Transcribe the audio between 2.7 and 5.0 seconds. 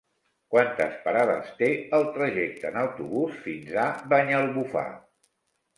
en autobús fins a Banyalbufar?